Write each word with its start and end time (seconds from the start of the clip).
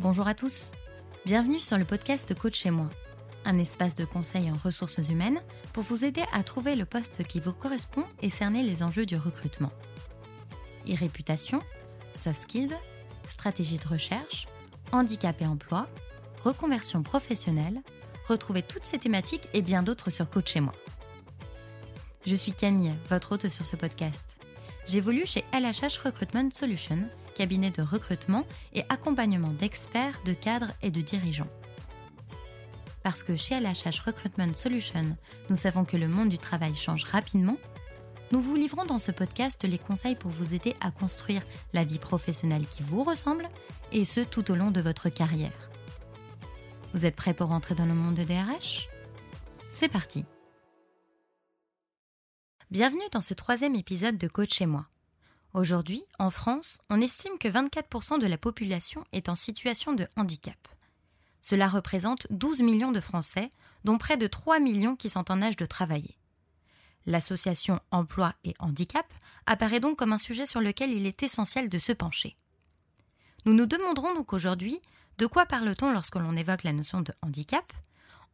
Bonjour 0.00 0.28
à 0.28 0.34
tous, 0.34 0.74
bienvenue 1.26 1.58
sur 1.58 1.76
le 1.76 1.84
podcast 1.84 2.32
Coach 2.32 2.60
chez 2.60 2.70
moi, 2.70 2.88
un 3.44 3.58
espace 3.58 3.96
de 3.96 4.04
conseil 4.04 4.48
en 4.48 4.56
ressources 4.56 5.08
humaines 5.08 5.40
pour 5.72 5.82
vous 5.82 6.04
aider 6.04 6.22
à 6.32 6.44
trouver 6.44 6.76
le 6.76 6.84
poste 6.84 7.24
qui 7.24 7.40
vous 7.40 7.52
correspond 7.52 8.04
et 8.22 8.28
cerner 8.28 8.62
les 8.62 8.84
enjeux 8.84 9.06
du 9.06 9.16
recrutement. 9.16 9.72
E-réputation, 10.88 11.60
soft 12.14 12.42
skills, 12.42 12.76
stratégie 13.26 13.78
de 13.78 13.88
recherche, 13.88 14.46
handicap 14.92 15.42
et 15.42 15.46
emploi, 15.46 15.88
reconversion 16.44 17.02
professionnelle, 17.02 17.82
retrouvez 18.28 18.62
toutes 18.62 18.84
ces 18.84 19.00
thématiques 19.00 19.48
et 19.52 19.62
bien 19.62 19.82
d'autres 19.82 20.10
sur 20.10 20.30
Coach 20.30 20.52
chez 20.52 20.60
moi. 20.60 20.74
Je 22.24 22.36
suis 22.36 22.52
Camille, 22.52 22.94
votre 23.10 23.32
hôte 23.32 23.48
sur 23.48 23.64
ce 23.64 23.74
podcast. 23.74 24.36
J'évolue 24.86 25.26
chez 25.26 25.44
LHH 25.52 25.98
Recruitment 26.04 26.50
Solutions 26.52 27.08
cabinet 27.38 27.70
de 27.70 27.82
recrutement 27.82 28.44
et 28.74 28.82
accompagnement 28.88 29.52
d'experts, 29.52 30.20
de 30.24 30.32
cadres 30.32 30.72
et 30.82 30.90
de 30.90 31.00
dirigeants. 31.00 31.46
Parce 33.04 33.22
que 33.22 33.36
chez 33.36 33.60
LHH 33.60 34.00
Recruitment 34.04 34.54
Solutions, 34.54 35.16
nous 35.48 35.54
savons 35.54 35.84
que 35.84 35.96
le 35.96 36.08
monde 36.08 36.30
du 36.30 36.38
travail 36.38 36.74
change 36.74 37.04
rapidement, 37.04 37.56
nous 38.32 38.42
vous 38.42 38.56
livrons 38.56 38.84
dans 38.84 38.98
ce 38.98 39.12
podcast 39.12 39.62
les 39.62 39.78
conseils 39.78 40.16
pour 40.16 40.32
vous 40.32 40.52
aider 40.52 40.74
à 40.80 40.90
construire 40.90 41.42
la 41.72 41.84
vie 41.84 42.00
professionnelle 42.00 42.66
qui 42.66 42.82
vous 42.82 43.04
ressemble, 43.04 43.48
et 43.92 44.04
ce 44.04 44.20
tout 44.20 44.50
au 44.50 44.56
long 44.56 44.72
de 44.72 44.80
votre 44.80 45.08
carrière. 45.08 45.70
Vous 46.92 47.06
êtes 47.06 47.16
prêt 47.16 47.34
pour 47.34 47.52
entrer 47.52 47.76
dans 47.76 47.86
le 47.86 47.94
monde 47.94 48.16
de 48.16 48.24
DRH 48.24 48.88
C'est 49.70 49.88
parti 49.88 50.24
Bienvenue 52.72 53.08
dans 53.12 53.22
ce 53.22 53.32
troisième 53.32 53.76
épisode 53.76 54.18
de 54.18 54.26
Coach 54.26 54.54
chez 54.54 54.66
moi. 54.66 54.88
Aujourd'hui, 55.58 56.04
en 56.20 56.30
France, 56.30 56.80
on 56.88 57.00
estime 57.00 57.36
que 57.36 57.48
24% 57.48 58.20
de 58.20 58.28
la 58.28 58.38
population 58.38 59.02
est 59.10 59.28
en 59.28 59.34
situation 59.34 59.92
de 59.92 60.06
handicap. 60.16 60.68
Cela 61.42 61.66
représente 61.66 62.28
12 62.30 62.62
millions 62.62 62.92
de 62.92 63.00
Français, 63.00 63.50
dont 63.82 63.98
près 63.98 64.16
de 64.16 64.28
3 64.28 64.60
millions 64.60 64.94
qui 64.94 65.10
sont 65.10 65.32
en 65.32 65.42
âge 65.42 65.56
de 65.56 65.66
travailler. 65.66 66.16
L'association 67.06 67.80
Emploi 67.90 68.34
et 68.44 68.54
Handicap 68.60 69.12
apparaît 69.46 69.80
donc 69.80 69.98
comme 69.98 70.12
un 70.12 70.18
sujet 70.18 70.46
sur 70.46 70.60
lequel 70.60 70.92
il 70.92 71.06
est 71.06 71.24
essentiel 71.24 71.68
de 71.68 71.78
se 71.80 71.90
pencher. 71.90 72.36
Nous 73.44 73.52
nous 73.52 73.66
demanderons 73.66 74.14
donc 74.14 74.32
aujourd'hui 74.32 74.80
de 75.18 75.26
quoi 75.26 75.44
parle-t-on 75.44 75.92
lorsque 75.92 76.14
l'on 76.14 76.36
évoque 76.36 76.62
la 76.62 76.72
notion 76.72 77.00
de 77.00 77.12
handicap? 77.20 77.72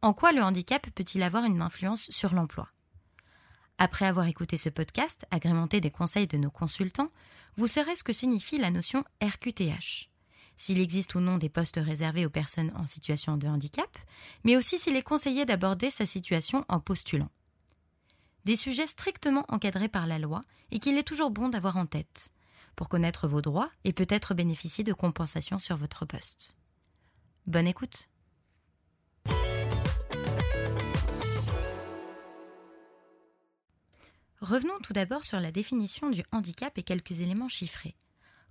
En 0.03 0.13
quoi 0.13 0.31
le 0.31 0.43
handicap 0.43 0.87
peut-il 0.91 1.23
avoir 1.23 1.45
une 1.45 1.63
influence 1.63 2.07
sur 2.11 2.35
l'emploi? 2.35 2.69
Après 3.77 4.05
avoir 4.05 4.27
écouté 4.27 4.55
ce 4.55 4.69
podcast, 4.69 5.25
agrémenté 5.31 5.81
des 5.81 5.91
conseils 5.91 6.27
de 6.27 6.37
nos 6.37 6.49
consultants, 6.49 7.11
vous 7.57 7.67
saurez 7.67 7.95
ce 7.95 8.03
que 8.03 8.13
signifie 8.13 8.57
la 8.57 8.71
notion 8.71 9.03
RQTH. 9.21 10.09
S'il 10.57 10.79
existe 10.79 11.15
ou 11.15 11.19
non 11.19 11.37
des 11.37 11.49
postes 11.49 11.79
réservés 11.83 12.25
aux 12.25 12.29
personnes 12.29 12.71
en 12.77 12.87
situation 12.87 13.35
de 13.35 13.47
handicap, 13.47 13.97
mais 14.45 14.55
aussi 14.55 14.79
s'il 14.79 14.95
est 14.95 15.01
conseillé 15.01 15.45
d'aborder 15.45 15.91
sa 15.91 16.05
situation 16.05 16.63
en 16.69 16.79
postulant. 16.79 17.29
Des 18.45 18.55
sujets 18.55 18.87
strictement 18.87 19.43
encadrés 19.49 19.89
par 19.89 20.07
la 20.07 20.19
loi 20.19 20.41
et 20.71 20.79
qu'il 20.79 20.97
est 20.97 21.03
toujours 21.03 21.31
bon 21.31 21.49
d'avoir 21.49 21.75
en 21.75 21.85
tête, 21.85 22.31
pour 22.77 22.87
connaître 22.87 23.27
vos 23.27 23.41
droits 23.41 23.71
et 23.83 23.91
peut-être 23.91 24.33
bénéficier 24.33 24.85
de 24.85 24.93
compensations 24.93 25.59
sur 25.59 25.75
votre 25.75 26.05
poste. 26.05 26.55
Bonne 27.45 27.67
écoute! 27.67 28.07
Revenons 34.45 34.77
tout 34.83 34.93
d'abord 34.93 35.23
sur 35.23 35.39
la 35.39 35.51
définition 35.51 36.11
du 36.11 36.23
handicap 36.31 36.77
et 36.77 36.83
quelques 36.83 37.19
éléments 37.19 37.49
chiffrés. 37.49 37.95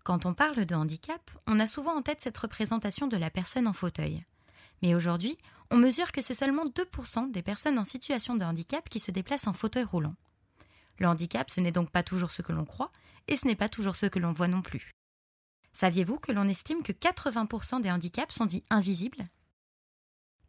Quand 0.03 0.27
on 0.27 0.35
parle 0.35 0.65
de 0.65 0.75
handicap, 0.75 1.31
on 1.47 1.61
a 1.61 1.69
souvent 1.69 1.97
en 1.97 2.03
tête 2.03 2.21
cette 2.21 2.37
représentation 2.37 3.07
de 3.07 3.17
la 3.17 3.31
personne 3.31 3.69
en 3.69 3.73
fauteuil. 3.73 4.25
Mais 4.83 4.97
aujourd'hui, 4.97 5.39
on 5.71 5.77
mesure 5.77 6.11
que 6.11 6.21
c'est 6.21 6.35
seulement 6.35 6.65
2% 6.65 7.31
des 7.31 7.43
personnes 7.43 7.79
en 7.79 7.85
situation 7.85 8.35
de 8.35 8.45
handicap 8.45 8.89
qui 8.89 8.99
se 8.99 9.13
déplacent 9.13 9.47
en 9.47 9.53
fauteuil 9.53 9.85
roulant. 9.85 10.17
Le 10.99 11.07
handicap, 11.07 11.49
ce 11.49 11.61
n'est 11.61 11.71
donc 11.71 11.93
pas 11.93 12.03
toujours 12.03 12.33
ce 12.33 12.43
que 12.43 12.53
l'on 12.53 12.65
croit, 12.65 12.91
et 13.29 13.37
ce 13.37 13.47
n'est 13.47 13.55
pas 13.55 13.69
toujours 13.69 13.95
ce 13.95 14.07
que 14.07 14.19
l'on 14.19 14.33
voit 14.33 14.49
non 14.49 14.63
plus. 14.63 14.91
Saviez-vous 15.75 16.19
que 16.19 16.33
l'on 16.33 16.49
estime 16.49 16.83
que 16.83 16.91
80% 16.91 17.83
des 17.83 17.93
handicaps 17.93 18.35
sont 18.35 18.47
dits 18.47 18.65
invisibles? 18.69 19.29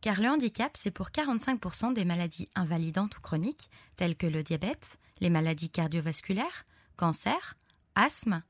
Car 0.06 0.22
le 0.22 0.30
handicap, 0.30 0.78
c'est 0.78 0.92
pour 0.92 1.10
45% 1.10 1.96
des 1.96 2.06
maladies 2.06 2.48
invalidantes 2.54 3.18
ou 3.18 3.22
chroniques, 3.22 3.72
telles 3.96 4.16
que 4.16 4.28
le 4.28 4.44
diabète, 4.44 5.00
les 5.20 5.32
maladies 5.32 5.72
cardiovasculaires, 5.72 6.66
cancer, 6.96 7.56
asthme, 7.96 8.44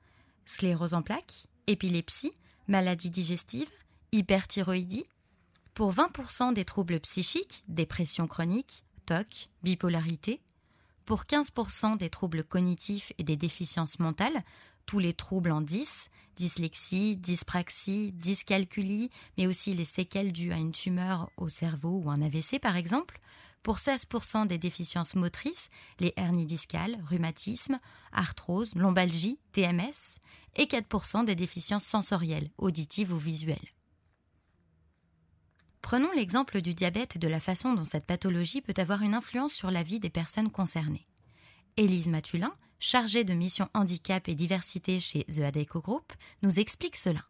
sclérose 0.44 0.94
en 0.94 1.02
plaques, 1.02 1.48
épilepsie, 1.68 2.34
maladies 2.68 3.10
digestives, 3.10 3.72
hyperthyroïdie, 4.12 5.06
pour 5.74 5.94
20% 5.94 6.54
des 6.54 6.66
troubles 6.66 7.00
psychiques, 7.00 7.64
dépression 7.70 8.28
chronique, 8.28 8.84
TOC, 9.06 9.48
bipolarité, 9.64 10.42
pour 11.06 11.24
15% 11.24 11.96
des 11.96 12.10
troubles 12.10 12.44
cognitifs 12.44 13.14
et 13.18 13.24
des 13.24 13.38
déficiences 13.38 14.00
mentales, 14.00 14.44
tous 14.86 15.00
les 15.00 15.14
troubles 15.14 15.52
en 15.52 15.62
10, 15.62 16.10
dyslexie, 16.36 17.18
dyspraxie, 17.18 18.12
dyscalculie, 18.14 19.10
mais 19.38 19.48
aussi 19.48 19.74
les 19.74 19.86
séquelles 19.86 20.32
dues 20.32 20.52
à 20.52 20.58
une 20.58 20.72
tumeur 20.72 21.30
au 21.38 21.50
cerveau 21.50 22.02
ou 22.04 22.10
un 22.10 22.22
AVC 22.22 22.60
par 22.60 22.76
exemple. 22.76 23.20
Pour 23.64 23.78
16% 23.78 24.46
des 24.46 24.60
déficiences 24.60 25.16
motrices, 25.16 25.70
les 26.00 26.14
hernies 26.18 26.46
discales, 26.46 27.00
rhumatisme, 27.10 27.80
arthrose, 28.12 28.76
lombalgie, 28.76 29.40
TMS, 29.54 30.20
et 30.56 30.66
4% 30.66 31.26
des 31.26 31.36
déficiences 31.36 31.86
sensorielles, 31.86 32.50
auditives 32.58 33.12
ou 33.12 33.18
visuelles. 33.18 33.58
Prenons 35.82 36.12
l'exemple 36.12 36.62
du 36.62 36.74
diabète 36.74 37.16
et 37.16 37.20
de 37.20 37.28
la 37.28 37.40
façon 37.40 37.74
dont 37.74 37.86
cette 37.86 38.08
pathologie 38.08 38.62
peut 38.62 38.74
avoir 38.78 39.02
une 39.02 39.14
influence 39.14 39.54
sur 39.54 39.70
la 39.70 39.84
vie 39.84 40.00
des 40.00 40.10
personnes 40.10 40.50
concernées. 40.50 41.08
Élise 41.78 42.08
Matulin, 42.08 42.54
chargée 42.80 43.24
de 43.24 43.34
mission 43.34 43.68
handicap 43.74 44.28
et 44.28 44.36
diversité 44.36 45.00
chez 45.00 45.24
The 45.24 45.42
Adeco 45.42 45.82
Group, 45.82 46.14
nous 46.44 46.60
explique 46.60 46.96
cela. 46.96 47.22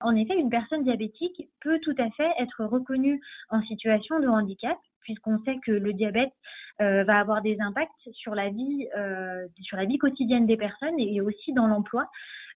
En 0.00 0.14
effet, 0.16 0.34
une 0.34 0.50
personne 0.50 0.84
diabétique 0.84 1.48
peut 1.60 1.78
tout 1.80 1.94
à 1.98 2.10
fait 2.10 2.30
être 2.38 2.64
reconnue 2.64 3.20
en 3.48 3.62
situation 3.62 4.20
de 4.20 4.26
handicap, 4.26 4.76
puisqu'on 5.00 5.42
sait 5.44 5.56
que 5.64 5.72
le 5.72 5.92
diabète 5.92 6.32
euh, 6.80 7.04
va 7.04 7.20
avoir 7.20 7.40
des 7.40 7.60
impacts 7.60 8.10
sur 8.12 8.34
la 8.34 8.50
vie, 8.50 8.88
euh, 8.96 9.46
sur 9.62 9.76
la 9.76 9.84
vie 9.84 9.98
quotidienne 9.98 10.46
des 10.46 10.56
personnes 10.56 10.98
et 10.98 11.20
aussi 11.20 11.52
dans 11.52 11.66
l'emploi. 11.66 12.10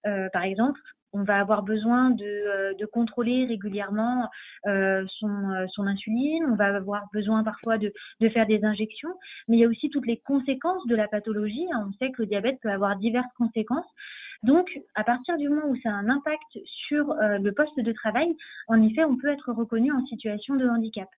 Euh, 0.05 0.29
par 0.31 0.43
exemple, 0.43 0.79
on 1.13 1.23
va 1.23 1.39
avoir 1.39 1.63
besoin 1.63 2.09
de, 2.11 2.25
euh, 2.25 2.87
contrôler 2.91 3.45
régulièrement 3.45 4.29
euh, 4.67 5.05
son, 5.19 5.49
euh, 5.51 5.65
son, 5.73 5.85
insuline, 5.85 6.45
on 6.45 6.55
va 6.55 6.75
avoir 6.75 7.07
besoin 7.13 7.43
parfois 7.43 7.77
de, 7.77 7.93
faire 8.29 8.47
des 8.47 8.63
injections, 8.63 9.13
mais 9.47 9.57
il 9.57 9.59
y 9.59 9.65
a 9.65 9.67
aussi 9.67 9.89
toutes 9.89 10.05
les 10.05 10.17
conséquences 10.17 10.85
de 10.87 10.95
la 10.95 11.07
pathologie. 11.07 11.67
Hein. 11.71 11.87
On 11.89 11.93
sait 11.93 12.11
que 12.11 12.21
le 12.21 12.27
diabète 12.27 12.59
peut 12.61 12.71
avoir 12.71 12.95
diverses 12.97 13.31
conséquences. 13.37 13.87
Donc, 14.43 14.69
à 14.95 15.03
partir 15.03 15.37
du 15.37 15.49
moment 15.49 15.67
où 15.67 15.75
ça 15.81 15.89
a 15.89 15.93
un 15.93 16.07
impact 16.07 16.59
sur 16.87 17.13
le 17.19 17.51
poste 17.51 17.77
de 17.77 17.91
travail, 17.91 18.33
en 18.67 18.81
effet, 18.81 19.03
on 19.03 19.17
peut 19.17 19.27
être 19.27 19.51
reconnu 19.51 19.91
en 19.91 20.05
situation 20.05 20.55
de 20.55 20.67
handicap. 20.67 21.09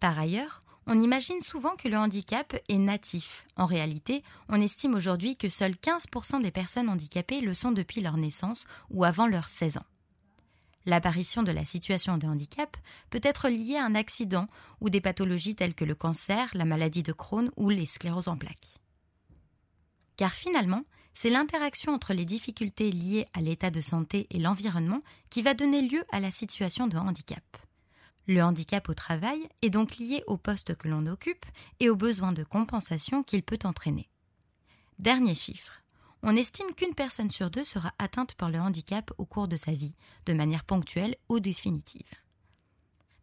Par 0.00 0.18
ailleurs, 0.18 0.60
on 0.88 1.02
imagine 1.02 1.42
souvent 1.42 1.76
que 1.76 1.86
le 1.86 1.98
handicap 1.98 2.56
est 2.68 2.78
natif. 2.78 3.46
En 3.56 3.66
réalité, 3.66 4.22
on 4.48 4.60
estime 4.60 4.94
aujourd'hui 4.94 5.36
que 5.36 5.50
seuls 5.50 5.74
15% 5.74 6.40
des 6.40 6.50
personnes 6.50 6.88
handicapées 6.88 7.42
le 7.42 7.52
sont 7.52 7.72
depuis 7.72 8.00
leur 8.00 8.16
naissance 8.16 8.64
ou 8.88 9.04
avant 9.04 9.26
leurs 9.26 9.50
16 9.50 9.76
ans. 9.76 9.84
L'apparition 10.86 11.42
de 11.42 11.52
la 11.52 11.66
situation 11.66 12.16
de 12.16 12.26
handicap 12.26 12.74
peut 13.10 13.20
être 13.22 13.50
liée 13.50 13.76
à 13.76 13.84
un 13.84 13.94
accident 13.94 14.46
ou 14.80 14.88
des 14.88 15.02
pathologies 15.02 15.54
telles 15.54 15.74
que 15.74 15.84
le 15.84 15.94
cancer, 15.94 16.48
la 16.54 16.64
maladie 16.64 17.02
de 17.02 17.12
Crohn 17.12 17.50
ou 17.58 17.68
les 17.68 17.84
scléroses 17.84 18.28
en 18.28 18.38
plaques. 18.38 18.78
Car 20.16 20.32
finalement, 20.32 20.84
c'est 21.12 21.28
l'interaction 21.28 21.92
entre 21.92 22.14
les 22.14 22.24
difficultés 22.24 22.90
liées 22.90 23.26
à 23.34 23.42
l'état 23.42 23.70
de 23.70 23.82
santé 23.82 24.26
et 24.30 24.38
l'environnement 24.38 25.00
qui 25.28 25.42
va 25.42 25.52
donner 25.52 25.82
lieu 25.82 26.02
à 26.12 26.20
la 26.20 26.30
situation 26.30 26.86
de 26.86 26.96
handicap. 26.96 27.42
Le 28.28 28.42
handicap 28.42 28.90
au 28.90 28.94
travail 28.94 29.48
est 29.62 29.70
donc 29.70 29.96
lié 29.96 30.22
au 30.26 30.36
poste 30.36 30.76
que 30.76 30.86
l'on 30.86 31.06
occupe 31.06 31.46
et 31.80 31.88
aux 31.88 31.96
besoins 31.96 32.32
de 32.32 32.44
compensation 32.44 33.22
qu'il 33.22 33.42
peut 33.42 33.58
entraîner. 33.64 34.10
Dernier 34.98 35.34
chiffre. 35.34 35.72
On 36.22 36.36
estime 36.36 36.74
qu'une 36.76 36.94
personne 36.94 37.30
sur 37.30 37.50
deux 37.50 37.64
sera 37.64 37.94
atteinte 37.98 38.34
par 38.34 38.50
le 38.50 38.60
handicap 38.60 39.10
au 39.16 39.24
cours 39.24 39.48
de 39.48 39.56
sa 39.56 39.72
vie, 39.72 39.94
de 40.26 40.34
manière 40.34 40.64
ponctuelle 40.64 41.16
ou 41.30 41.40
définitive. 41.40 42.10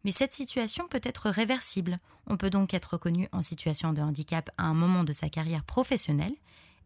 Mais 0.02 0.10
cette 0.10 0.32
situation 0.32 0.88
peut 0.88 1.00
être 1.04 1.30
réversible. 1.30 1.98
On 2.26 2.36
peut 2.36 2.50
donc 2.50 2.74
être 2.74 2.94
reconnu 2.94 3.28
en 3.30 3.44
situation 3.44 3.92
de 3.92 4.02
handicap 4.02 4.50
à 4.58 4.64
un 4.64 4.74
moment 4.74 5.04
de 5.04 5.12
sa 5.12 5.28
carrière 5.28 5.62
professionnelle 5.62 6.34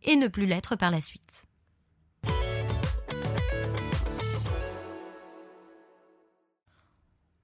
et 0.02 0.16
ne 0.16 0.28
plus 0.28 0.44
l'être 0.44 0.76
par 0.76 0.90
la 0.90 1.00
suite. 1.00 1.46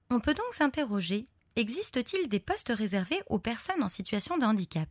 On 0.09 0.19
peut 0.19 0.33
donc 0.33 0.53
s'interroger, 0.53 1.27
existe-t-il 1.55 2.29
des 2.29 2.39
postes 2.39 2.73
réservés 2.73 3.21
aux 3.27 3.39
personnes 3.39 3.83
en 3.83 3.89
situation 3.89 4.37
de 4.37 4.45
handicap? 4.45 4.87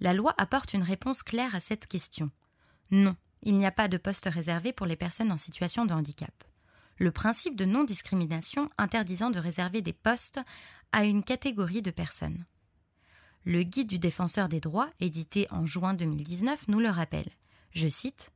La 0.00 0.14
loi 0.14 0.34
apporte 0.38 0.72
une 0.72 0.82
réponse 0.82 1.22
claire 1.22 1.54
à 1.54 1.60
cette 1.60 1.86
question. 1.86 2.26
Non, 2.90 3.16
il 3.42 3.58
n'y 3.58 3.66
a 3.66 3.70
pas 3.70 3.88
de 3.88 3.98
poste 3.98 4.26
réservé 4.26 4.72
pour 4.72 4.86
les 4.86 4.96
personnes 4.96 5.32
en 5.32 5.36
situation 5.36 5.84
de 5.84 5.92
handicap. 5.92 6.32
le 6.98 7.12
principe 7.12 7.56
de 7.56 7.64
non-discrimination 7.64 8.68
interdisant 8.76 9.30
de 9.30 9.38
réserver 9.38 9.82
des 9.82 9.92
postes 9.92 10.40
à 10.92 11.04
une 11.04 11.22
catégorie 11.22 11.82
de 11.82 11.90
personnes. 11.90 12.44
Le 13.44 13.62
guide 13.62 13.88
du 13.88 13.98
défenseur 13.98 14.48
des 14.48 14.60
droits, 14.60 14.90
édité 15.00 15.46
en 15.50 15.64
juin 15.64 15.94
2019, 15.94 16.68
nous 16.68 16.80
le 16.80 16.90
rappelle. 16.90 17.28
Je 17.70 17.88
cite 17.88 18.32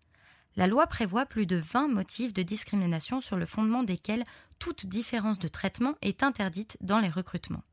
La 0.57 0.67
loi 0.67 0.87
prévoit 0.87 1.27
plus 1.27 1.47
de 1.47 1.57
20 1.57 1.89
motifs 1.89 2.35
de 2.35 2.43
discrimination 2.43 3.21
sur 3.21 3.37
le 3.37 3.47
fondement 3.47 3.83
desquels 3.83 4.25
toute 4.59 4.87
différence 4.87 5.39
de 5.39 5.49
traitement 5.49 5.95
est 6.03 6.23
interdite 6.23 6.77
dans 6.81 6.99
les 6.99 7.09
recrutements. 7.09 7.65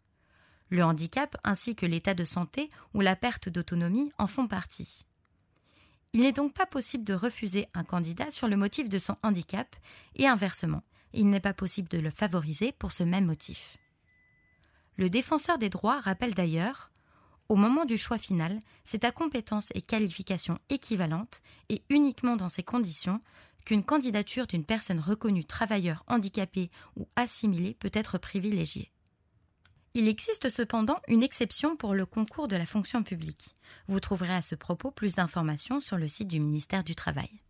Le 0.70 0.84
handicap 0.84 1.36
ainsi 1.44 1.76
que 1.76 1.86
l'état 1.86 2.14
de 2.14 2.26
santé 2.26 2.70
ou 2.94 3.02
la 3.02 3.16
perte 3.16 3.50
d'autonomie 3.50 4.12
en 4.18 4.28
font 4.28 4.48
partie. 4.48 5.06
Il 6.14 6.22
n'est 6.22 6.32
donc 6.32 6.54
pas 6.54 6.66
possible 6.66 7.04
de 7.04 7.14
refuser 7.14 7.68
un 7.74 7.84
candidat 7.84 8.32
sur 8.32 8.48
le 8.48 8.56
motif 8.56 8.90
de 8.90 8.98
son 8.98 9.18
handicap 9.24 9.76
et 10.16 10.28
inversement, 10.28 10.82
il 11.14 11.30
n'est 11.30 11.40
pas 11.40 11.54
possible 11.54 11.90
de 11.90 12.00
le 12.00 12.10
favoriser 12.10 12.72
pour 12.72 12.92
ce 12.92 13.04
même 13.04 13.26
motif. 13.26 13.78
Le 14.98 15.10
défenseur 15.10 15.58
des 15.58 15.70
droits 15.70 16.00
rappelle 16.00 16.34
d'ailleurs 16.34 16.92
au 17.50 17.56
moment 17.56 17.86
du 17.86 17.98
choix 17.98 18.20
final, 18.20 18.60
c'est 18.86 19.04
à 19.04 19.12
compétences 19.12 19.72
et 19.74 19.82
qualifications 19.82 20.60
équivalentes 20.70 21.42
et 21.70 21.82
uniquement 21.90 22.36
dans 22.36 22.50
ces 22.50 22.64
conditions 22.64 23.20
qu'une 23.66 23.84
candidature 23.84 24.48
d'une 24.48 24.64
personne 24.64 25.00
reconnue 25.00 25.46
travailleur 25.46 26.04
handicapé 26.08 26.70
ou 26.96 27.08
assimilée 27.16 27.74
peut 27.74 27.92
être 27.94 28.20
privilégiée. 28.20 28.92
Il 29.96 30.08
existe 30.08 30.50
cependant 30.50 30.98
une 31.08 31.24
exception 31.24 31.76
pour 31.76 31.96
le 31.96 32.06
concours 32.06 32.48
de 32.48 32.56
la 32.56 32.68
fonction 32.68 33.02
publique. 33.02 33.56
Vous 33.88 34.00
trouverez 34.00 34.36
à 34.36 34.44
ce 34.44 34.54
propos 34.54 34.92
plus 34.92 35.16
d'informations 35.16 35.82
sur 35.82 35.98
le 35.98 36.08
site 36.08 36.28
du 36.28 36.40
ministère 36.40 36.84
du 36.84 36.94
Travail. 36.94 37.42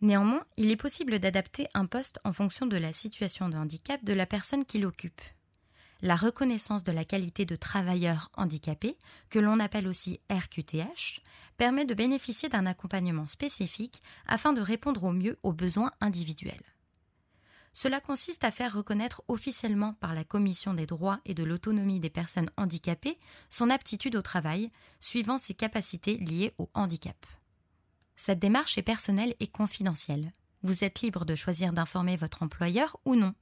Néanmoins, 0.00 0.46
il 0.56 0.70
est 0.70 0.76
possible 0.76 1.18
d'adapter 1.18 1.66
un 1.74 1.86
poste 1.86 2.20
en 2.24 2.32
fonction 2.32 2.66
de 2.66 2.76
la 2.76 2.92
situation 2.92 3.48
de 3.48 3.56
handicap 3.56 4.02
de 4.04 4.12
la 4.12 4.24
personne 4.24 4.64
qui 4.64 4.78
l'occupe. 4.78 5.20
La 6.02 6.16
reconnaissance 6.16 6.84
de 6.84 6.92
la 6.92 7.04
qualité 7.04 7.44
de 7.44 7.56
travailleur 7.56 8.30
handicapé, 8.36 8.96
que 9.28 9.38
l'on 9.38 9.60
appelle 9.60 9.86
aussi 9.86 10.20
RQTH, 10.30 11.20
permet 11.58 11.84
de 11.84 11.94
bénéficier 11.94 12.48
d'un 12.48 12.64
accompagnement 12.64 13.26
spécifique 13.26 14.02
afin 14.26 14.52
de 14.52 14.62
répondre 14.62 15.04
au 15.04 15.12
mieux 15.12 15.38
aux 15.42 15.52
besoins 15.52 15.92
individuels. 16.00 16.62
Cela 17.72 18.00
consiste 18.00 18.44
à 18.44 18.50
faire 18.50 18.74
reconnaître 18.74 19.22
officiellement 19.28 19.94
par 19.94 20.14
la 20.14 20.24
Commission 20.24 20.74
des 20.74 20.86
droits 20.86 21.20
et 21.24 21.34
de 21.34 21.44
l'autonomie 21.44 22.00
des 22.00 22.10
personnes 22.10 22.50
handicapées 22.56 23.18
son 23.48 23.70
aptitude 23.70 24.16
au 24.16 24.22
travail, 24.22 24.70
suivant 24.98 25.38
ses 25.38 25.54
capacités 25.54 26.16
liées 26.16 26.52
au 26.58 26.68
handicap. 26.74 27.26
Cette 28.16 28.38
démarche 28.38 28.76
est 28.76 28.82
personnelle 28.82 29.34
et 29.40 29.46
confidentielle. 29.46 30.32
Vous 30.62 30.84
êtes 30.84 31.00
libre 31.00 31.24
de 31.24 31.34
choisir 31.34 31.72
d'informer 31.72 32.16
votre 32.16 32.42
employeur 32.42 32.98
ou 33.04 33.14
non. 33.14 33.34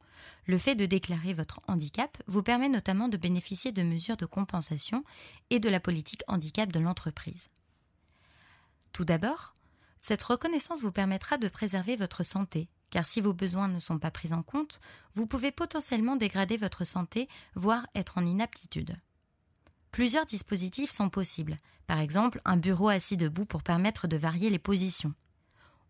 Le 0.47 0.59
fait 0.59 0.75
de 0.75 0.87
déclarer 0.87 1.35
votre 1.35 1.61
handicap 1.69 2.23
vous 2.26 2.43
permet 2.43 2.69
notamment 2.69 3.09
de 3.09 3.17
bénéficier 3.17 3.73
de 3.73 3.82
mesures 3.82 4.17
de 4.17 4.26
compensation 4.26 5.05
et 5.50 5.61
de 5.61 5.69
la 5.69 5.81
politique 5.81 6.23
handicap 6.29 6.73
de 6.73 6.81
l'entreprise. 6.81 7.49
Tout 8.93 9.05
d'abord, 9.05 9.55
cette 10.00 10.23
reconnaissance 10.23 10.82
vous 10.82 10.93
permettra 10.93 11.38
de 11.38 11.49
préserver 11.49 11.97
votre 11.97 12.25
santé 12.25 12.69
car 12.91 13.06
si 13.06 13.20
vos 13.20 13.35
besoins 13.35 13.69
ne 13.69 13.81
sont 13.81 13.99
pas 13.99 14.11
pris 14.11 14.32
en 14.32 14.43
compte, 14.43 14.81
vous 15.15 15.26
pouvez 15.26 15.53
potentiellement 15.53 16.17
dégrader 16.17 16.56
votre 16.56 16.85
santé, 16.85 17.29
voire 17.55 17.87
être 17.94 18.19
en 18.19 18.26
inaptitude. 18.26 18.97
Plusieurs 19.91 20.26
dispositifs 20.26 20.91
sont 20.91 21.09
possibles, 21.09 21.56
par 21.87 21.99
exemple 21.99 22.41
un 22.44 22.56
bureau 22.56 22.88
assis 22.88 23.17
debout 23.17 23.47
pour 23.47 23.62
permettre 23.62 24.06
de 24.06 24.17
varier 24.17 24.50
les 24.50 24.59
positions. 24.59 25.14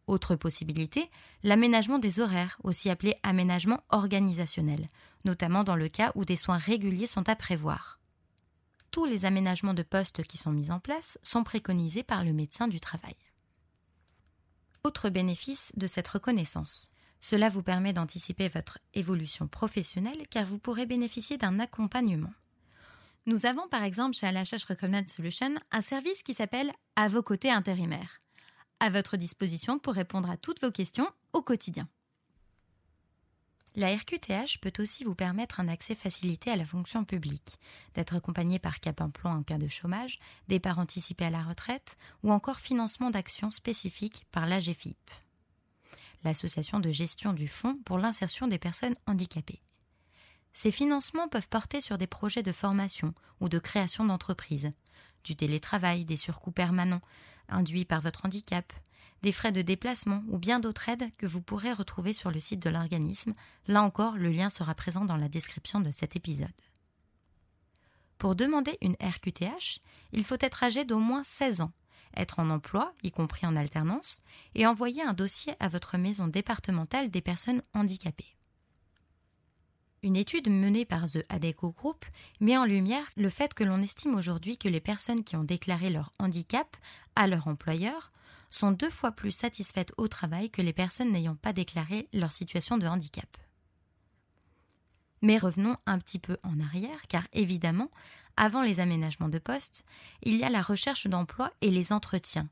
Autre 0.09 0.37
possibilité, 0.37 1.11
l'aménagement 1.43 1.99
des 1.99 2.19
horaires, 2.19 2.59
aussi 2.65 2.89
appelé 2.89 3.15
aménagement 3.23 3.85
organisationnel, 3.91 4.89
notamment 5.27 5.65
dans 5.65 5.77
le 5.77 5.91
cas 5.91 6.13
où 6.15 6.25
des 6.25 6.35
soins 6.35 6.57
réguliers 6.57 7.07
sont 7.07 7.29
à 7.29 7.37
prévoir. 7.37 8.01
Tous 8.91 9.05
les 9.05 9.27
aménagements 9.27 9.75
de 9.75 9.83
postes 9.83 10.23
qui 10.23 10.39
sont 10.39 10.51
mis 10.51 10.71
en 10.71 10.81
place 10.81 11.19
sont 11.23 11.45
préconisés 11.45 12.03
par 12.03 12.25
le 12.25 12.33
médecin 12.33 12.69
du 12.69 12.81
travail. 12.81 13.17
Autre 14.83 15.11
bénéfice 15.11 15.73
de 15.77 15.87
cette 15.87 16.09
reconnaissance. 16.09 16.89
Cela 17.21 17.51
vous 17.51 17.63
permet 17.63 17.93
d'anticiper 17.93 18.49
votre 18.49 18.79
évolution 18.95 19.47
professionnelle 19.47 20.27
car 20.31 20.47
vous 20.47 20.59
pourrez 20.59 20.87
bénéficier 20.87 21.37
d'un 21.37 21.61
accompagnement. 21.61 22.33
Nous 23.27 23.45
avons 23.45 23.69
par 23.69 23.83
exemple 23.83 24.17
chez 24.17 24.31
LHH 24.31 24.65
Recommend 24.71 25.07
Solution 25.07 25.55
un 25.71 25.83
service 25.83 26.23
qui 26.23 26.33
s'appelle 26.33 26.73
À 26.97 27.09
vos 27.09 27.23
côtés 27.23 27.51
intérimaires. 27.51 28.21
À 28.81 28.91
votre 28.91 29.17
disposition 29.17 29.81
pour 29.81 29.95
répondre 29.95 30.31
à 30.31 30.37
toutes 30.37 30.61
vos 30.61 30.71
questions 30.71 31.11
au 31.33 31.43
quotidien. 31.43 31.89
La 33.75 33.95
RQTH 33.95 34.59
peut 34.61 34.73
aussi 34.79 35.05
vous 35.05 35.15
permettre 35.15 35.61
un 35.61 35.69
accès 35.69 35.95
facilité 35.95 36.51
à 36.51 36.57
la 36.57 36.65
fonction 36.65 37.05
publique, 37.05 37.59
d'être 37.95 38.15
accompagné 38.15 38.59
par 38.59 38.81
Cap 38.81 39.01
Emploi 39.01 39.33
en 39.33 39.43
cas 39.43 39.59
de 39.59 39.69
chômage, 39.69 40.19
départ 40.47 40.79
anticipé 40.79 41.25
à 41.25 41.31
la 41.31 41.43
retraite 41.43 41.97
ou 42.23 42.33
encore 42.33 42.61
financement 42.61 43.11
d'actions 43.11 43.51
spécifiques 43.51 44.27
par 44.31 44.47
l'AGFIP, 44.47 45.11
l'association 46.25 46.79
de 46.79 46.91
gestion 46.91 47.33
du 47.33 47.49
fonds 47.49 47.79
pour 47.85 47.99
l'insertion 47.99 48.47
des 48.47 48.59
personnes 48.59 48.97
handicapées. 49.07 49.63
Ces 50.53 50.71
financements 50.71 51.29
peuvent 51.29 51.49
porter 51.49 51.81
sur 51.81 51.99
des 51.99 52.07
projets 52.07 52.43
de 52.43 52.53
formation 52.53 53.13
ou 53.41 53.49
de 53.49 53.59
création 53.59 54.05
d'entreprise, 54.05 54.71
du 55.25 55.37
télétravail, 55.37 56.05
des 56.05 56.17
surcoûts 56.17 56.53
permanents 56.53 57.03
induits 57.49 57.85
par 57.85 58.01
votre 58.01 58.27
handicap, 58.27 58.73
des 59.23 59.33
frais 59.33 59.53
de 59.53 59.63
déplacement 59.63 60.23
ou 60.29 60.39
bien 60.39 60.61
d'autres 60.61 60.89
aides 60.89 61.11
que 61.17 61.27
vous 61.27 61.43
pourrez 61.43 61.73
retrouver 61.73 62.13
sur 62.13 62.31
le 62.31 62.41
site 62.41 62.61
de 62.61 62.71
l'organisme. 62.71 63.35
Là 63.67 63.83
encore, 63.83 64.17
le 64.17 64.31
lien 64.31 64.51
sera 64.51 64.75
présent 64.75 65.05
dans 65.05 65.17
la 65.17 65.29
description 65.29 65.81
de 65.81 65.91
cet 65.91 66.17
épisode. 66.17 66.49
Pour 68.19 68.35
demander 68.35 68.77
une 68.81 68.97
RQTH, 69.01 69.81
il 70.13 70.25
faut 70.25 70.37
être 70.41 70.63
âgé 70.65 70.85
d'au 70.85 70.99
moins 70.99 71.23
16 71.25 71.61
ans, 71.61 71.73
être 72.17 72.41
en 72.41 72.51
emploi, 72.51 72.93
y 73.03 73.13
compris 73.13 73.47
en 73.47 73.55
alternance, 73.55 74.23
et 74.55 74.67
envoyer 74.67 75.03
un 75.03 75.15
dossier 75.15 75.55
à 75.61 75.69
votre 75.69 75.97
maison 75.99 76.27
départementale 76.27 77.11
des 77.11 77.21
personnes 77.21 77.63
handicapées. 77.75 78.35
Une 80.05 80.17
étude 80.17 80.49
menée 80.49 80.85
par 80.85 81.11
The 81.11 81.25
ADECO 81.29 81.73
Group 81.73 82.05
met 82.41 82.57
en 82.57 82.65
lumière 82.65 83.09
le 83.17 83.31
fait 83.31 83.53
que 83.53 83.65
l'on 83.65 83.83
estime 83.83 84.15
aujourd'hui 84.15 84.57
que 84.57 84.69
les 84.69 84.81
personnes 84.81 85.25
qui 85.25 85.35
ont 85.35 85.43
déclaré 85.43 85.91
leur 85.91 86.13
handicap 86.21 86.77
à 87.19 87.27
leur 87.27 87.49
employeur 87.49 88.13
sont 88.49 88.71
deux 88.71 88.91
fois 88.91 89.11
plus 89.11 89.33
satisfaites 89.33 89.93
au 89.99 90.07
travail 90.07 90.51
que 90.51 90.63
les 90.63 90.73
personnes 90.73 91.11
n'ayant 91.11 91.35
pas 91.35 91.53
déclaré 91.53 92.09
leur 92.13 92.31
situation 92.31 92.79
de 92.79 92.87
handicap. 92.87 93.37
Mais 95.21 95.37
revenons 95.37 95.77
un 95.85 95.99
petit 95.99 96.21
peu 96.21 96.39
en 96.45 96.61
arrière, 96.61 97.03
car 97.09 97.27
évidemment, 97.33 97.91
avant 98.37 98.63
les 98.63 98.79
aménagements 98.79 99.29
de 99.29 99.41
poste, 99.41 99.85
il 100.23 100.37
y 100.37 100.45
a 100.45 100.49
la 100.49 100.63
recherche 100.63 101.09
d'emploi 101.09 101.53
et 101.61 101.73
les 101.73 101.93
entretiens. 101.93 102.49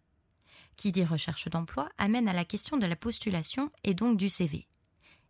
Qui 0.76 0.91
dit 0.91 1.05
recherche 1.05 1.49
d'emploi 1.49 1.88
amène 1.97 2.29
à 2.29 2.33
la 2.33 2.45
question 2.45 2.76
de 2.76 2.87
la 2.87 2.97
postulation 2.97 3.71
et 3.85 3.95
donc 3.95 4.19
du 4.19 4.29
CV. 4.29 4.67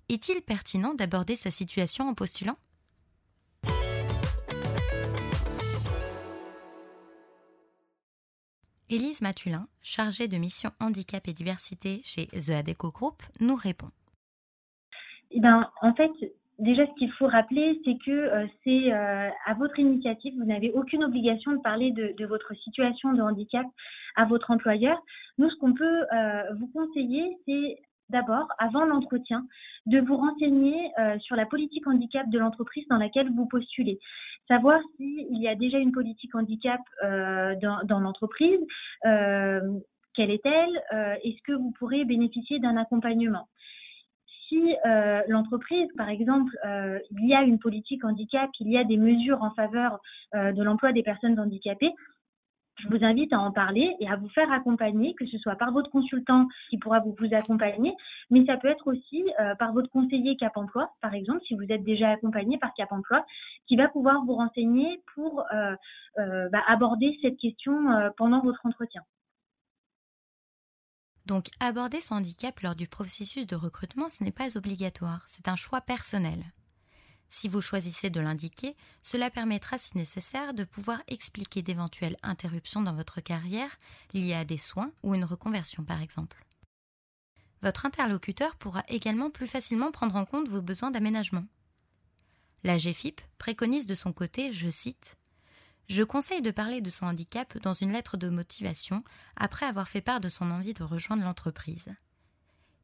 Est-il 0.09 0.41
pertinent 0.41 0.95
d'aborder 0.95 1.37
sa 1.37 1.51
situation 1.51 2.09
en 2.09 2.15
postulant? 2.15 2.57
Élise 8.89 9.21
Matulin, 9.21 9.67
chargée 9.83 10.29
de 10.29 10.37
mission 10.37 10.71
handicap 10.81 11.27
et 11.27 11.33
diversité 11.33 12.01
chez 12.05 12.27
The 12.29 12.51
Adeco 12.51 12.93
Group, 12.93 13.17
nous 13.41 13.57
répond. 13.57 13.91
Eh 15.33 15.41
ben, 15.41 15.69
en 15.83 15.93
fait, 15.95 16.13
déjà, 16.61 16.87
ce 16.87 16.95
qu'il 16.97 17.11
faut 17.13 17.27
rappeler, 17.27 17.81
c'est 17.85 17.99
que 18.05 18.13
euh, 18.13 18.47
c'est 18.63 18.93
euh, 18.93 19.29
à 19.45 19.55
votre 19.55 19.77
initiative, 19.81 20.35
vous 20.39 20.45
n'avez 20.45 20.71
aucune 20.71 21.03
obligation 21.03 21.51
de 21.53 21.59
parler 21.59 21.91
de, 21.91 22.27
votre 22.27 22.55
situation 22.55 23.13
de 23.13 23.23
handicap 23.23 23.67
à 24.15 24.25
votre 24.25 24.53
employeur. 24.53 25.03
Nous, 25.39 25.51
ce 25.51 25.57
qu'on 25.57 25.75
peut 25.75 26.03
euh, 26.15 26.55
vous 26.61 26.69
conseiller, 26.69 27.37
c'est 27.45 27.79
d'abord, 28.11 28.49
avant 28.59 28.85
l'entretien, 28.85 29.47
de 29.87 30.01
vous 30.01 30.17
renseigner 30.17 30.91
euh, 30.99 31.19
sur 31.21 31.37
la 31.37 31.47
politique 31.47 31.87
handicap 31.87 32.29
de 32.29 32.39
l'entreprise 32.39 32.87
dans 32.89 32.99
laquelle 32.99 33.31
vous 33.33 33.47
postulez. 33.47 33.99
Savoir 34.49 34.81
s'il 34.97 35.41
y 35.41 35.49
a 35.49 35.55
déjà 35.55 35.79
une 35.79 35.93
politique 35.93 36.35
handicap 36.35 36.81
euh, 37.05 37.55
dans, 37.57 38.01
l'entreprise, 38.01 38.61
euh, 39.05 39.61
quelle 40.15 40.31
est-elle, 40.31 40.83
est-ce 41.25 41.43
que 41.43 41.53
vous 41.53 41.73
pourrez 41.79 42.07
bénéficier 42.07 42.59
d'un 42.59 42.77
accompagnement? 42.79 43.49
Si 44.49 44.75
l'entreprise, 45.29 45.89
par 45.99 46.09
exemple, 46.09 46.57
il 46.65 47.29
y 47.29 47.35
a 47.35 47.43
une 47.43 47.59
politique 47.59 48.03
handicap, 48.03 48.49
il 48.61 48.71
y 48.71 48.79
a 48.79 48.85
des 48.85 48.97
mesures 48.97 49.43
en 49.43 49.51
faveur 49.51 49.99
de 50.33 50.63
l'emploi 50.63 50.93
des 50.93 51.03
personnes 51.03 51.39
handicapées, 51.39 51.93
je 52.79 52.89
vous 52.89 53.05
invite 53.05 53.33
à 53.33 53.41
en 53.41 53.53
parler 53.53 53.97
et 54.01 54.09
à 54.09 54.17
vous 54.17 54.29
faire 54.31 54.51
accompagner, 54.53 55.15
que 55.15 55.27
ce 55.27 55.39
soit 55.39 55.57
par 55.57 55.73
votre 55.73 55.91
consultant 55.91 56.47
qui 56.71 56.79
pourra 56.79 57.01
vous, 57.01 57.15
accompagner, 57.33 57.95
mais 58.31 58.45
ça 58.47 58.57
peut 58.57 58.69
être 58.69 58.87
aussi 58.87 59.25
euh, 59.41 59.55
par 59.57 59.73
votre 59.73 59.91
conseiller 59.91 60.37
Cap 60.37 60.57
Emploi, 60.57 60.91
par 61.01 61.15
exemple, 61.15 61.41
si 61.47 61.55
vous 61.55 61.65
êtes 61.71 61.85
déjà 61.85 62.11
accompagné 62.11 62.59
par 62.59 62.73
Cap 62.75 62.93
Emploi, 62.93 63.25
qui 63.67 63.77
va 63.77 63.89
pouvoir 63.89 64.25
vous 64.25 64.35
renseigner 64.35 65.03
pour 65.15 65.45
euh, 65.53 65.75
euh, 66.19 66.49
bah, 66.51 66.63
aborder 66.69 67.19
cette 67.23 67.39
question 67.39 68.13
pendant 68.17 68.41
votre 68.41 68.65
entretien. 68.65 69.03
Donc 71.25 71.47
aborder 71.59 72.01
son 72.01 72.17
handicap 72.17 72.61
lors 72.61 72.77
du 72.77 72.87
processus 72.87 73.47
de 73.47 73.57
recrutement, 73.57 74.09
ce 74.09 74.23
n'est 74.23 74.31
pas 74.31 74.57
obligatoire, 74.57 75.25
c'est 75.27 75.49
un 75.49 75.57
choix 75.57 75.81
personnel. 75.81 76.39
Si 77.29 77.49
vous 77.49 77.61
choisissez 77.61 78.11
de 78.11 78.21
l'indiquer, 78.21 78.77
cela 79.03 79.31
permettra, 79.31 79.79
si 79.79 79.97
nécessaire, 79.97 80.55
de 80.55 80.65
pouvoir 80.65 81.03
expliquer 81.09 81.63
d'éventuelles 81.63 82.17
interruptions 82.23 82.83
dans 82.83 82.95
votre 82.95 83.21
carrière 83.21 83.77
liées 84.15 84.35
à 84.35 84.45
des 84.45 84.59
soins 84.59 84.93
ou 85.03 85.15
une 85.15 85.25
reconversion 85.25 85.85
par 85.85 86.01
exemple. 86.01 86.45
Votre 87.63 87.87
interlocuteur 87.87 88.57
pourra 88.57 88.85
également 88.89 89.31
plus 89.31 89.47
facilement 89.47 89.91
prendre 89.91 90.17
en 90.17 90.25
compte 90.25 90.49
vos 90.49 90.63
besoins 90.63 90.91
d'aménagement. 90.91 91.45
La 92.65 92.79
GFIP 92.79 93.21
préconise 93.39 93.87
de 93.87 93.95
son 93.95 94.13
côté, 94.13 94.53
je 94.53 94.69
cite, 94.69 95.17
Je 95.89 96.03
conseille 96.03 96.43
de 96.43 96.51
parler 96.51 96.81
de 96.81 96.91
son 96.91 97.07
handicap 97.07 97.59
dans 97.59 97.75
une 97.75 97.93
lettre 97.93 98.17
de 98.17 98.29
motivation 98.29 99.03
après 99.37 99.67
avoir 99.67 99.89
fait 99.89 100.01
part 100.01 100.21
de 100.21 100.29
son 100.29 100.51
envie 100.51 100.75
de 100.75 100.83
rejoindre 100.83 101.23
l'entreprise. 101.23 101.95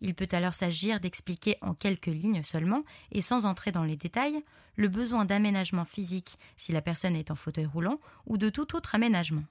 Il 0.04 0.16
peut 0.16 0.28
alors 0.32 0.56
s'agir 0.56 0.98
d'expliquer 0.98 1.56
en 1.62 1.74
quelques 1.74 2.06
lignes 2.06 2.42
seulement, 2.42 2.82
et 3.12 3.22
sans 3.22 3.46
entrer 3.46 3.70
dans 3.70 3.84
les 3.84 3.94
détails, 3.94 4.42
le 4.74 4.88
besoin 4.88 5.24
d'aménagement 5.24 5.84
physique 5.84 6.38
si 6.56 6.72
la 6.72 6.82
personne 6.82 7.14
est 7.14 7.30
en 7.30 7.36
fauteuil 7.36 7.66
roulant 7.66 8.00
ou 8.26 8.36
de 8.36 8.50
tout 8.50 8.74
autre 8.74 8.96
aménagement. 8.96 9.44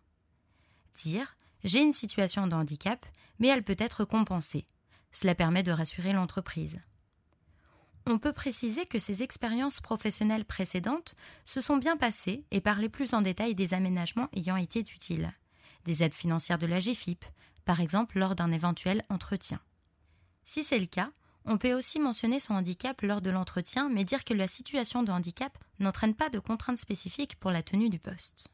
Dire 1.01 1.37
J'ai 1.63 1.79
une 1.79 1.93
situation 1.93 2.47
de 2.47 2.53
handicap, 2.53 3.05
mais 3.39 3.47
elle 3.47 3.63
peut 3.63 3.77
être 3.79 4.03
compensée. 4.03 4.65
Cela 5.13 5.35
permet 5.35 5.63
de 5.63 5.71
rassurer 5.71 6.11
l'entreprise. 6.11 6.79
On 8.05 8.19
peut 8.19 8.33
préciser 8.33 8.85
que 8.85 8.99
ces 8.99 9.23
expériences 9.23 9.79
professionnelles 9.79 10.45
précédentes 10.45 11.15
se 11.45 11.61
sont 11.61 11.77
bien 11.77 11.95
passées 11.95 12.43
et 12.51 12.59
parler 12.59 12.89
plus 12.89 13.13
en 13.13 13.21
détail 13.21 13.55
des 13.55 13.73
aménagements 13.73 14.27
ayant 14.35 14.57
été 14.57 14.81
utiles. 14.81 15.31
Des 15.85 16.03
aides 16.03 16.13
financières 16.13 16.57
de 16.57 16.67
la 16.67 16.79
GFIP, 16.79 17.23
par 17.63 17.79
exemple 17.79 18.19
lors 18.19 18.35
d'un 18.35 18.51
éventuel 18.51 19.05
entretien. 19.07 19.61
Si 20.45 20.63
c'est 20.63 20.79
le 20.79 20.85
cas, 20.85 21.11
on 21.45 21.57
peut 21.57 21.73
aussi 21.73 21.99
mentionner 21.99 22.39
son 22.39 22.53
handicap 22.53 23.01
lors 23.01 23.21
de 23.21 23.31
l'entretien, 23.31 23.89
mais 23.89 24.03
dire 24.03 24.23
que 24.23 24.33
la 24.33 24.47
situation 24.47 25.03
de 25.03 25.11
handicap 25.11 25.57
n'entraîne 25.79 26.15
pas 26.15 26.29
de 26.29 26.39
contraintes 26.39 26.77
spécifiques 26.77 27.39
pour 27.39 27.51
la 27.51 27.63
tenue 27.63 27.89
du 27.89 27.99
poste. 27.99 28.49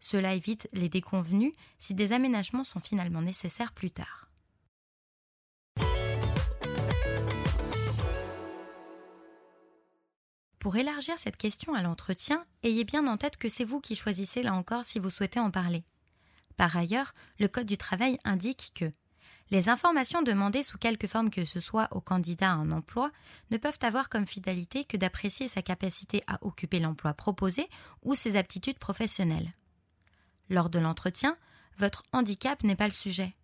Cela 0.00 0.34
évite 0.34 0.68
les 0.72 0.88
déconvenus 0.88 1.52
si 1.78 1.94
des 1.94 2.12
aménagements 2.12 2.64
sont 2.64 2.80
finalement 2.80 3.22
nécessaires 3.22 3.72
plus 3.72 3.90
tard. 3.90 4.30
Pour 10.58 10.76
élargir 10.76 11.18
cette 11.18 11.38
question 11.38 11.74
à 11.74 11.82
l'entretien, 11.82 12.44
ayez 12.62 12.84
bien 12.84 13.06
en 13.06 13.16
tête 13.16 13.38
que 13.38 13.48
c'est 13.48 13.64
vous 13.64 13.80
qui 13.80 13.94
choisissez 13.94 14.42
là 14.42 14.54
encore 14.54 14.84
si 14.84 14.98
vous 14.98 15.08
souhaitez 15.08 15.40
en 15.40 15.50
parler. 15.50 15.84
Par 16.58 16.76
ailleurs, 16.76 17.14
le 17.38 17.48
Code 17.48 17.66
du 17.66 17.78
travail 17.78 18.18
indique 18.24 18.72
que 18.74 18.92
les 19.50 19.68
informations 19.68 20.22
demandées 20.22 20.62
sous 20.62 20.78
quelque 20.78 21.08
forme 21.08 21.30
que 21.30 21.44
ce 21.44 21.58
soit 21.58 21.88
au 21.90 22.00
candidat 22.00 22.52
à 22.52 22.54
un 22.54 22.70
emploi 22.70 23.10
ne 23.50 23.56
peuvent 23.56 23.78
avoir 23.82 24.08
comme 24.08 24.26
finalité 24.26 24.84
que 24.84 24.96
d'apprécier 24.96 25.48
sa 25.48 25.60
capacité 25.60 26.22
à 26.28 26.38
occuper 26.42 26.78
l'emploi 26.78 27.14
proposé 27.14 27.66
ou 28.02 28.14
ses 28.14 28.36
aptitudes 28.36 28.78
professionnelles. 28.78 29.52
Lors 30.48 30.70
de 30.70 30.78
l'entretien, 30.78 31.36
votre 31.78 32.04
handicap 32.12 32.62
n'est 32.62 32.76
pas 32.76 32.86
le 32.86 32.92
sujet. 32.92 33.34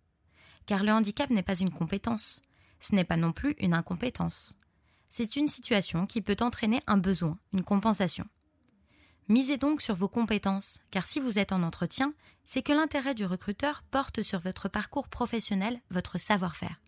Car 0.65 0.83
le 0.83 0.91
handicap 0.91 1.29
n'est 1.29 1.43
pas 1.43 1.59
une 1.59 1.71
compétence, 1.71 2.41
ce 2.79 2.95
n'est 2.95 3.03
pas 3.03 3.17
non 3.17 3.31
plus 3.31 3.55
une 3.59 3.73
incompétence. 3.73 4.55
C'est 5.09 5.35
une 5.35 5.47
situation 5.47 6.05
qui 6.05 6.21
peut 6.21 6.37
entraîner 6.41 6.81
un 6.87 6.97
besoin, 6.97 7.37
une 7.53 7.63
compensation. 7.63 8.27
Misez 9.29 9.57
donc 9.57 9.81
sur 9.81 9.95
vos 9.95 10.07
compétences, 10.07 10.79
car 10.89 11.05
si 11.05 11.19
vous 11.19 11.37
êtes 11.37 11.51
en 11.51 11.63
entretien, 11.63 12.13
c'est 12.45 12.61
que 12.61 12.71
l'intérêt 12.71 13.13
du 13.13 13.25
recruteur 13.25 13.83
porte 13.91 14.21
sur 14.21 14.39
votre 14.39 14.69
parcours 14.69 15.09
professionnel, 15.09 15.79
votre 15.89 16.17
savoir-faire. 16.17 16.79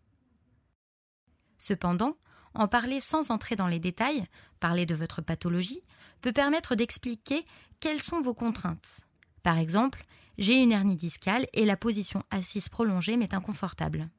Cependant, 1.57 2.15
en 2.53 2.69
parler 2.69 3.01
sans 3.01 3.29
entrer 3.31 3.57
dans 3.57 3.67
les 3.67 3.79
détails, 3.79 4.25
parler 4.61 4.85
de 4.85 4.95
votre 4.95 5.21
pathologie, 5.21 5.83
peut 6.21 6.31
permettre 6.31 6.75
d'expliquer 6.75 7.45
quelles 7.81 8.01
sont 8.01 8.21
vos 8.21 8.33
contraintes. 8.33 9.05
Par 9.43 9.57
exemple, 9.57 10.05
j'ai 10.37 10.61
une 10.61 10.71
hernie 10.71 10.95
discale 10.95 11.47
et 11.53 11.65
la 11.65 11.75
position 11.75 12.23
assise 12.31 12.69
prolongée 12.69 13.17
m'est 13.17 13.33
inconfortable. 13.33 14.09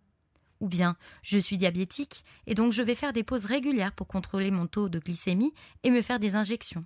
Ou 0.60 0.68
bien, 0.68 0.96
je 1.22 1.38
suis 1.38 1.56
diabétique 1.56 2.24
et 2.46 2.54
donc 2.54 2.72
je 2.72 2.82
vais 2.82 2.94
faire 2.94 3.14
des 3.14 3.24
pauses 3.24 3.46
régulières 3.46 3.94
pour 3.94 4.06
contrôler 4.06 4.50
mon 4.50 4.66
taux 4.66 4.90
de 4.90 4.98
glycémie 4.98 5.54
et 5.82 5.90
me 5.90 6.02
faire 6.02 6.20
des 6.20 6.34
injections. 6.34 6.82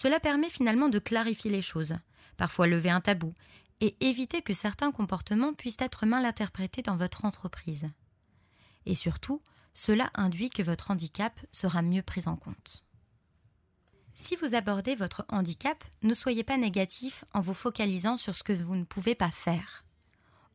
Cela 0.00 0.20
permet 0.20 0.48
finalement 0.48 0.88
de 0.88 1.00
clarifier 1.00 1.50
les 1.50 1.60
choses, 1.60 1.96
parfois 2.36 2.68
lever 2.68 2.88
un 2.88 3.00
tabou, 3.00 3.34
et 3.80 3.96
éviter 3.98 4.42
que 4.42 4.54
certains 4.54 4.92
comportements 4.92 5.54
puissent 5.54 5.80
être 5.80 6.06
mal 6.06 6.24
interprétés 6.24 6.82
dans 6.82 6.94
votre 6.94 7.24
entreprise. 7.24 7.84
Et 8.86 8.94
surtout, 8.94 9.42
cela 9.74 10.12
induit 10.14 10.50
que 10.50 10.62
votre 10.62 10.92
handicap 10.92 11.40
sera 11.50 11.82
mieux 11.82 12.02
pris 12.02 12.28
en 12.28 12.36
compte. 12.36 12.84
Si 14.14 14.36
vous 14.36 14.54
abordez 14.54 14.94
votre 14.94 15.24
handicap, 15.30 15.82
ne 16.04 16.14
soyez 16.14 16.44
pas 16.44 16.58
négatif 16.58 17.24
en 17.34 17.40
vous 17.40 17.52
focalisant 17.52 18.16
sur 18.16 18.36
ce 18.36 18.44
que 18.44 18.52
vous 18.52 18.76
ne 18.76 18.84
pouvez 18.84 19.16
pas 19.16 19.32
faire. 19.32 19.84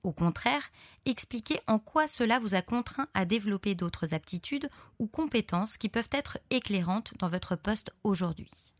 Au 0.03 0.13
contraire, 0.13 0.71
expliquez 1.03 1.59
en 1.67 1.79
quoi 1.79 2.07
cela 2.07 2.39
vous 2.39 2.55
a 2.55 2.61
contraint 2.61 3.09
à 3.13 3.25
développer 3.25 3.75
d'autres 3.75 4.13
aptitudes 4.13 4.69
ou 4.99 5.07
compétences 5.07 5.75
qui 5.75 5.89
peuvent 5.89 6.07
être 6.13 6.37
éclairantes 6.49 7.13
dans 7.19 7.27
votre 7.27 7.57
poste 7.57 7.91
aujourd'hui. 8.05 8.72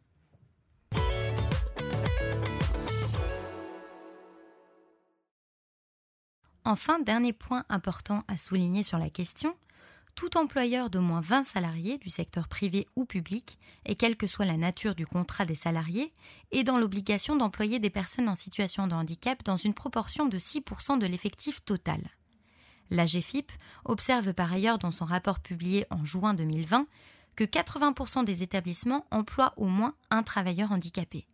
Enfin, 6.66 7.00
dernier 7.00 7.34
point 7.34 7.66
important 7.70 8.24
à 8.28 8.38
souligner 8.38 8.84
sur 8.84 8.98
la 8.98 9.10
question, 9.10 9.54
tout 10.16 10.38
employeur 10.38 10.90
d'au 10.90 11.02
moins 11.02 11.22
20 11.22 11.44
salariés 11.44 11.98
du 11.98 12.10
secteur 12.10 12.48
privé 12.48 12.86
ou 12.96 13.06
public, 13.06 13.58
et 13.86 13.96
quelle 13.96 14.16
que 14.16 14.28
soit 14.28 14.46
la 14.46 14.58
nature 14.58 14.96
du 14.96 15.06
contrat 15.06 15.46
des 15.46 15.56
salariés, 15.56 16.14
est 16.52 16.64
dans 16.64 16.78
l'obligation 16.78 17.36
d'employer 17.36 17.80
des 17.80 17.90
personnes 17.90 18.30
en 18.30 18.36
situation 18.36 18.88
de 18.88 18.94
handicap 18.94 19.44
dans 19.44 19.58
une 19.58 19.74
proportion 19.74 20.26
de 20.26 20.38
6% 20.38 21.00
de 21.00 21.06
l'effectif 21.06 21.66
total. 21.66 22.00
La 22.90 23.06
GFIP 23.06 23.52
observe 23.86 24.34
par 24.34 24.54
ailleurs 24.54 24.78
dans 24.78 24.92
son 24.92 25.06
rapport 25.06 25.40
publié 25.40 25.86
en 25.90 26.06
juin 26.06 26.34
2020 26.34 26.86
que 27.36 27.44
80% 27.44 28.24
des 28.24 28.44
établissements 28.44 29.06
emploient 29.12 29.54
au 29.58 29.66
moins 29.66 29.96
un 30.12 30.24
travailleur 30.24 30.72
handicapé. 30.72 31.26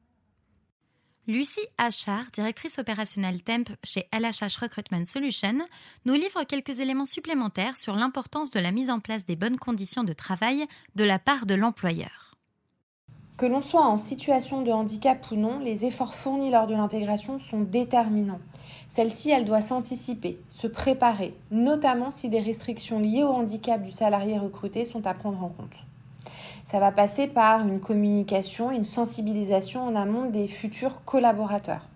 Lucie 1.29 1.67
Achard, 1.77 2.25
directrice 2.33 2.79
opérationnelle 2.79 3.43
TEMP 3.43 3.69
chez 3.83 4.07
LHH 4.12 4.57
Recruitment 4.62 5.05
Solutions, 5.05 5.59
nous 6.05 6.15
livre 6.15 6.43
quelques 6.43 6.79
éléments 6.79 7.05
supplémentaires 7.05 7.77
sur 7.77 7.95
l'importance 7.95 8.50
de 8.50 8.59
la 8.59 8.71
mise 8.71 8.89
en 8.89 9.00
place 9.00 9.27
des 9.27 9.36
bonnes 9.36 9.59
conditions 9.59 10.03
de 10.03 10.13
travail 10.13 10.65
de 10.95 11.03
la 11.03 11.19
part 11.19 11.45
de 11.45 11.53
l'employeur. 11.53 12.36
Que 13.38 13.45
l'on 13.45 13.62
soit 13.62 13.86
en 13.86 13.98
situation 13.98 14.63
de 14.63 14.71
handicap 14.71 15.24
ou 15.29 15.36
non, 15.36 15.59
les 15.59 15.86
efforts 15.86 16.15
fournis 16.15 16.50
lors 16.50 16.65
de 16.65 16.74
l'intégration 16.74 17.38
sont 17.38 17.62
déterminants. 17.62 18.41
Celle-ci, 18.88 19.29
elle 19.29 19.45
doit 19.45 19.62
s'anticiper, 19.62 20.39
se 20.48 20.65
préparer, 20.65 21.36
notamment 21.51 22.09
si 22.09 22.29
des 22.29 22.41
restrictions 22.41 23.00
liées 23.00 23.24
au 23.24 23.33
handicap 23.33 23.83
du 23.83 23.91
salarié 23.91 24.39
recruté 24.39 24.83
sont 24.83 25.05
à 25.05 25.13
prendre 25.13 25.43
en 25.43 25.50
compte. 25.50 25.77
Ça 26.72 26.78
va 26.78 26.92
passer 26.92 27.26
par 27.26 27.62
une 27.62 27.80
communication, 27.80 28.70
une 28.70 28.84
sensibilisation 28.84 29.88
en 29.88 29.96
amont 29.96 30.30
des 30.30 30.46
futurs 30.46 31.04
collaborateurs. 31.04 31.88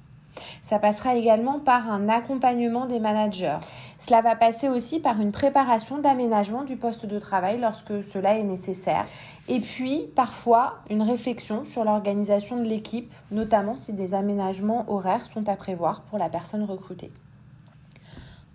Ça 0.64 0.80
passera 0.80 1.14
également 1.14 1.60
par 1.60 1.92
un 1.92 2.10
accompagnement 2.10 2.88
des 2.88 3.00
managers. 3.00 3.60
Cela 4.00 4.24
va 4.24 4.36
passer 4.36 4.70
aussi 4.70 5.00
par 5.00 5.22
une 5.22 5.32
préparation 5.32 6.00
d'aménagement 6.00 6.64
du 6.64 6.76
poste 6.76 7.06
de 7.06 7.20
travail 7.20 7.60
lorsque 7.62 8.04
cela 8.04 8.40
est 8.40 8.44
nécessaire. 8.44 9.06
Et 9.48 9.60
puis, 9.60 10.08
parfois, 10.16 10.80
une 10.90 11.04
réflexion 11.04 11.66
sur 11.66 11.84
l'organisation 11.84 12.58
de 12.58 12.68
l'équipe, 12.68 13.14
notamment 13.30 13.76
si 13.76 13.94
des 13.94 14.16
aménagements 14.16 14.86
horaires 14.88 15.28
sont 15.28 15.48
à 15.50 15.56
prévoir 15.56 16.02
pour 16.02 16.18
la 16.18 16.30
personne 16.30 16.64
recrutée. 16.64 17.12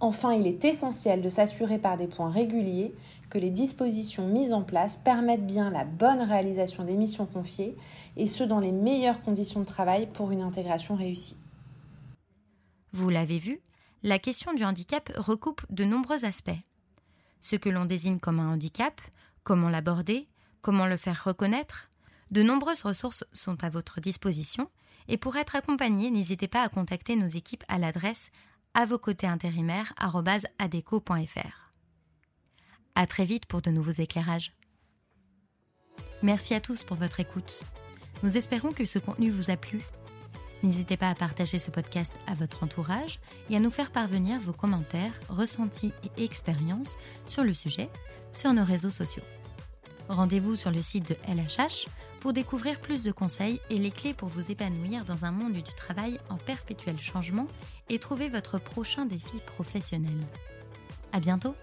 Enfin, 0.00 0.32
il 0.32 0.46
est 0.46 0.64
essentiel 0.64 1.22
de 1.22 1.28
s'assurer 1.28 1.78
par 1.78 1.96
des 1.96 2.06
points 2.06 2.30
réguliers 2.30 2.94
que 3.30 3.38
les 3.38 3.50
dispositions 3.50 4.26
mises 4.26 4.52
en 4.52 4.62
place 4.62 4.96
permettent 4.96 5.46
bien 5.46 5.70
la 5.70 5.84
bonne 5.84 6.22
réalisation 6.22 6.84
des 6.84 6.94
missions 6.94 7.26
confiées, 7.26 7.76
et 8.16 8.26
ce 8.26 8.44
dans 8.44 8.60
les 8.60 8.72
meilleures 8.72 9.20
conditions 9.20 9.60
de 9.60 9.66
travail 9.66 10.06
pour 10.06 10.30
une 10.30 10.40
intégration 10.40 10.96
réussie. 10.96 11.36
Vous 12.92 13.10
l'avez 13.10 13.38
vu, 13.38 13.60
la 14.02 14.18
question 14.18 14.54
du 14.54 14.64
handicap 14.64 15.12
recoupe 15.16 15.62
de 15.70 15.84
nombreux 15.84 16.24
aspects. 16.24 16.50
Ce 17.40 17.56
que 17.56 17.68
l'on 17.68 17.84
désigne 17.84 18.18
comme 18.18 18.40
un 18.40 18.52
handicap, 18.52 19.00
comment 19.44 19.68
l'aborder, 19.68 20.26
comment 20.62 20.86
le 20.86 20.96
faire 20.96 21.22
reconnaître, 21.24 21.90
de 22.30 22.42
nombreuses 22.42 22.82
ressources 22.82 23.24
sont 23.32 23.62
à 23.62 23.68
votre 23.68 24.00
disposition, 24.00 24.68
et 25.08 25.16
pour 25.16 25.36
être 25.36 25.56
accompagné, 25.56 26.10
n'hésitez 26.10 26.48
pas 26.48 26.62
à 26.62 26.68
contacter 26.68 27.16
nos 27.16 27.26
équipes 27.26 27.64
à 27.68 27.78
l'adresse 27.78 28.30
à 28.74 28.84
vos 28.84 28.98
côtés 28.98 29.26
intérimaire.adeco.fr. 29.26 31.72
À 32.94 33.06
très 33.06 33.24
vite 33.24 33.46
pour 33.46 33.62
de 33.62 33.70
nouveaux 33.70 33.90
éclairages. 33.90 34.52
Merci 36.22 36.54
à 36.54 36.60
tous 36.60 36.82
pour 36.82 36.96
votre 36.96 37.20
écoute. 37.20 37.62
Nous 38.22 38.36
espérons 38.36 38.72
que 38.72 38.84
ce 38.84 38.98
contenu 38.98 39.30
vous 39.30 39.50
a 39.50 39.56
plu. 39.56 39.80
N'hésitez 40.62 40.96
pas 40.96 41.10
à 41.10 41.14
partager 41.14 41.60
ce 41.60 41.70
podcast 41.70 42.18
à 42.26 42.34
votre 42.34 42.64
entourage 42.64 43.20
et 43.48 43.56
à 43.56 43.60
nous 43.60 43.70
faire 43.70 43.92
parvenir 43.92 44.40
vos 44.40 44.52
commentaires, 44.52 45.14
ressentis 45.28 45.92
et 46.16 46.24
expériences 46.24 46.96
sur 47.26 47.44
le 47.44 47.54
sujet 47.54 47.88
sur 48.32 48.52
nos 48.52 48.64
réseaux 48.64 48.90
sociaux. 48.90 49.22
Rendez-vous 50.08 50.56
sur 50.56 50.70
le 50.70 50.82
site 50.82 51.08
de 51.08 51.16
LHH 51.28 51.86
pour 52.20 52.32
découvrir 52.32 52.80
plus 52.80 53.02
de 53.02 53.12
conseils 53.12 53.60
et 53.70 53.76
les 53.76 53.90
clés 53.90 54.14
pour 54.14 54.28
vous 54.28 54.50
épanouir 54.50 55.04
dans 55.04 55.24
un 55.24 55.30
monde 55.30 55.52
du 55.52 55.62
travail 55.62 56.18
en 56.30 56.36
perpétuel 56.36 56.98
changement 56.98 57.46
et 57.90 57.98
trouver 57.98 58.28
votre 58.28 58.58
prochain 58.58 59.04
défi 59.04 59.38
professionnel. 59.46 60.16
À 61.12 61.20
bientôt! 61.20 61.54